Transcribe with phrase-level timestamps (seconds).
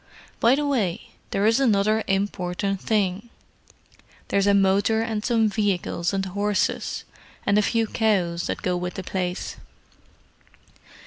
[0.39, 3.29] By the way, there is another important thing:
[4.29, 7.03] there's a motor and some vehicles and horses,
[7.45, 9.57] and a few cows, that go with the place.